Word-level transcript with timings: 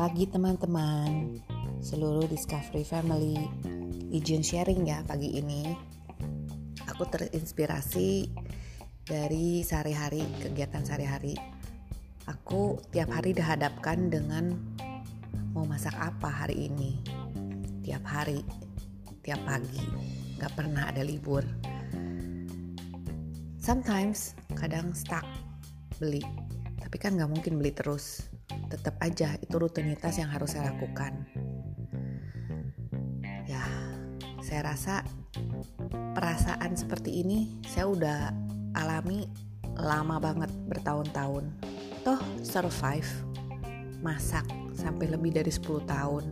pagi 0.00 0.24
teman-teman. 0.24 1.36
Seluruh 1.84 2.24
Discovery 2.24 2.88
Family 2.88 3.36
Izin 4.08 4.40
sharing 4.40 4.88
ya 4.88 5.04
pagi 5.04 5.36
ini. 5.36 5.76
Aku 6.88 7.04
terinspirasi 7.04 8.32
dari 9.04 9.60
sehari-hari, 9.60 10.24
kegiatan 10.40 10.88
sehari-hari. 10.88 11.36
Aku 12.24 12.80
tiap 12.88 13.12
hari 13.12 13.36
dihadapkan 13.36 14.08
dengan 14.08 14.56
Mau 15.52 15.68
masak 15.68 15.92
apa 16.00 16.32
hari 16.32 16.72
ini. 16.72 16.96
Tiap 17.84 18.00
hari, 18.00 18.40
tiap 19.20 19.44
pagi 19.44 19.84
Gak 20.40 20.56
pernah 20.56 20.88
ada 20.88 21.04
libur. 21.04 21.44
Sometimes 23.60 24.32
kadang 24.56 24.96
stuck 24.96 25.28
beli 26.00 26.24
Tapi 26.80 26.96
kan 26.96 27.20
gak 27.20 27.28
mungkin 27.28 27.60
beli 27.60 27.76
terus 27.76 28.29
tetap 28.70 28.94
aja 29.02 29.34
itu 29.42 29.58
rutinitas 29.58 30.16
yang 30.22 30.30
harus 30.30 30.54
saya 30.54 30.70
lakukan. 30.70 31.26
Ya, 33.50 33.66
saya 34.38 34.70
rasa 34.70 35.02
perasaan 36.14 36.78
seperti 36.78 37.26
ini 37.26 37.58
saya 37.66 37.90
udah 37.90 38.18
alami 38.78 39.26
lama 39.74 40.22
banget 40.22 40.48
bertahun-tahun. 40.70 41.50
Toh 42.06 42.20
survive, 42.46 43.10
masak 44.00 44.46
sampai 44.72 45.10
lebih 45.10 45.34
dari 45.34 45.50
10 45.50 45.82
tahun. 45.84 46.24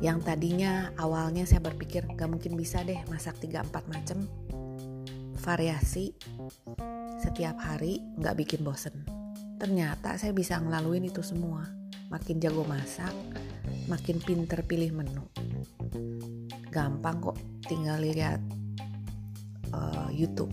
Yang 0.00 0.18
tadinya 0.24 0.94
awalnya 0.96 1.44
saya 1.44 1.60
berpikir 1.60 2.08
gak 2.16 2.30
mungkin 2.30 2.56
bisa 2.56 2.80
deh 2.86 2.98
masak 3.10 3.36
3-4 3.42 3.84
macam 3.90 4.18
variasi 5.38 6.14
setiap 7.18 7.58
hari 7.58 7.98
gak 8.22 8.38
bikin 8.38 8.62
bosen 8.62 8.94
ternyata 9.58 10.14
saya 10.14 10.30
bisa 10.30 10.56
ngelaluin 10.62 11.10
itu 11.10 11.20
semua. 11.20 11.66
Makin 12.08 12.40
jago 12.40 12.64
masak 12.64 13.12
makin 13.90 14.20
pinter 14.22 14.62
pilih 14.64 14.94
menu. 14.94 15.24
Gampang 16.68 17.20
kok 17.20 17.38
tinggal 17.66 18.00
lihat 18.00 18.40
uh, 19.72 20.08
YouTube. 20.12 20.52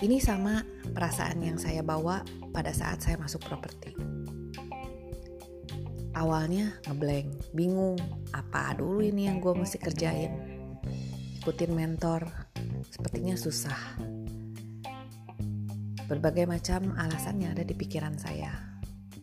Ini 0.00 0.16
sama 0.18 0.64
perasaan 0.90 1.44
yang 1.44 1.56
saya 1.60 1.84
bawa 1.84 2.24
pada 2.50 2.72
saat 2.74 3.04
saya 3.04 3.20
masuk 3.20 3.46
properti. 3.46 3.94
Awalnya 6.16 6.82
ngeblank 6.90 7.54
bingung 7.54 7.96
apa 8.34 8.74
dulu 8.74 9.00
ini 9.00 9.30
yang 9.30 9.38
gue 9.38 9.54
mesti 9.54 9.78
kerjain? 9.78 10.34
Ikutin 11.40 11.72
mentor 11.72 12.28
sepertinya 12.90 13.38
susah 13.38 13.96
Berbagai 16.10 16.42
macam 16.42 16.90
alasannya 16.98 17.54
ada 17.54 17.62
di 17.62 17.70
pikiran 17.70 18.18
saya. 18.18 18.50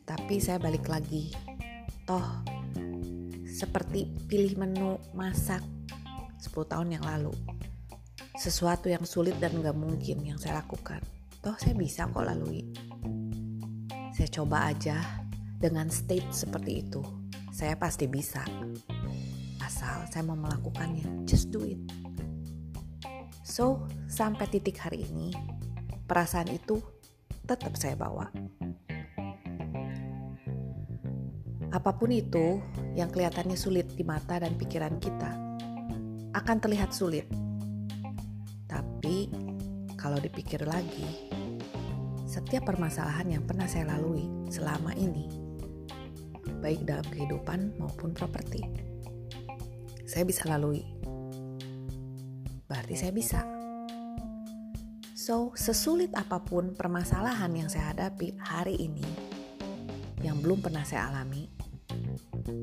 Tapi 0.08 0.40
saya 0.40 0.56
balik 0.56 0.88
lagi. 0.88 1.36
Toh, 2.08 2.48
seperti 3.44 4.08
pilih 4.32 4.56
menu 4.56 4.96
masak 5.12 5.60
10 6.40 6.48
tahun 6.64 6.96
yang 6.96 7.04
lalu. 7.04 7.36
Sesuatu 8.40 8.88
yang 8.88 9.04
sulit 9.04 9.36
dan 9.36 9.60
gak 9.60 9.76
mungkin 9.76 10.24
yang 10.24 10.40
saya 10.40 10.64
lakukan. 10.64 11.04
Toh 11.44 11.60
saya 11.60 11.76
bisa 11.76 12.08
kok 12.08 12.24
lalui. 12.24 12.64
Saya 14.16 14.32
coba 14.32 14.72
aja 14.72 15.28
dengan 15.60 15.92
state 15.92 16.32
seperti 16.32 16.88
itu. 16.88 17.04
Saya 17.52 17.76
pasti 17.76 18.08
bisa. 18.08 18.48
Asal 19.60 20.08
saya 20.08 20.24
mau 20.24 20.40
melakukannya, 20.40 21.28
just 21.28 21.52
do 21.52 21.68
it. 21.68 21.84
So, 23.44 23.92
sampai 24.08 24.48
titik 24.48 24.80
hari 24.80 25.04
ini, 25.04 25.36
perasaan 26.08 26.47
itu 26.55 26.80
tetap 27.44 27.75
saya 27.75 28.00
bawa. 28.00 28.31
Apa 31.68 31.91
pun 32.00 32.16
itu 32.16 32.63
yang 32.95 33.12
kelihatannya 33.12 33.59
sulit 33.59 33.91
di 33.91 34.07
mata 34.07 34.40
dan 34.40 34.56
pikiran 34.56 34.96
kita 35.03 35.35
akan 36.31 36.57
terlihat 36.63 36.96
sulit. 36.96 37.28
Tapi 38.72 39.28
kalau 40.00 40.16
dipikir 40.23 40.63
lagi, 40.63 41.28
setiap 42.23 42.72
permasalahan 42.72 43.40
yang 43.40 43.44
pernah 43.44 43.67
saya 43.67 43.91
lalui 43.91 44.31
selama 44.47 44.96
ini, 44.96 45.28
baik 46.63 46.88
dalam 46.88 47.03
kehidupan 47.12 47.75
maupun 47.75 48.16
properti, 48.16 48.63
saya 50.07 50.23
bisa 50.23 50.47
lalui. 50.47 50.88
Berarti 52.67 52.96
saya 52.96 53.12
bisa. 53.12 53.56
So, 55.28 55.52
sesulit 55.60 56.16
apa 56.16 56.40
pun 56.40 56.72
permasalahan 56.72 57.52
yang 57.52 57.68
saya 57.68 57.92
hadapi 57.92 58.40
hari 58.40 58.80
ini, 58.80 59.04
yang 60.24 60.40
belum 60.40 60.64
pernah 60.64 60.88
saya 60.88 61.12
alami, 61.12 61.52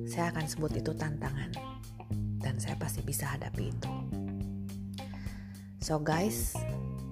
saya 0.09 0.33
akan 0.33 0.49
sebut 0.49 0.73
itu 0.73 0.97
tantangan, 0.97 1.53
dan 2.41 2.57
saya 2.57 2.81
pasti 2.81 3.05
bisa 3.05 3.29
hadapi 3.37 3.69
itu. 3.69 3.93
So, 5.85 6.01
guys, 6.01 6.57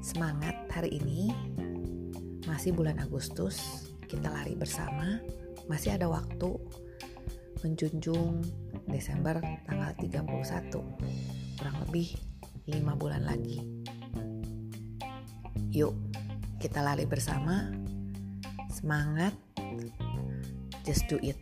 semangat 0.00 0.56
hari 0.72 0.96
ini. 0.96 1.36
Masih 2.48 2.72
bulan 2.72 2.96
Agustus, 2.96 3.92
kita 4.08 4.32
lari 4.32 4.56
bersama. 4.56 5.20
Masih 5.68 6.00
ada 6.00 6.08
waktu 6.08 6.48
menjunjung 7.60 8.40
Desember 8.88 9.36
tanggal 9.68 9.92
31. 10.00 10.80
Kurang 11.60 11.76
lebih 11.84 12.16
5 12.72 12.96
bulan 12.96 13.28
lagi. 13.28 13.81
Yuk, 15.72 15.96
kita 16.60 16.84
lari 16.84 17.08
bersama. 17.08 17.72
Semangat. 18.68 19.32
Just 20.84 21.08
do 21.08 21.16
it. 21.24 21.40